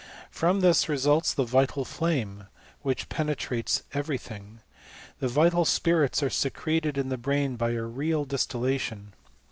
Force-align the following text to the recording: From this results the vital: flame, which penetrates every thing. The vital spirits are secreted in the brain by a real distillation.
From 0.31 0.61
this 0.61 0.89
results 0.89 1.31
the 1.31 1.43
vital: 1.43 1.85
flame, 1.85 2.47
which 2.81 3.07
penetrates 3.07 3.83
every 3.93 4.17
thing. 4.17 4.61
The 5.19 5.27
vital 5.27 5.63
spirits 5.63 6.23
are 6.23 6.29
secreted 6.31 6.97
in 6.97 7.09
the 7.09 7.17
brain 7.19 7.55
by 7.55 7.73
a 7.73 7.83
real 7.83 8.25
distillation. 8.25 9.13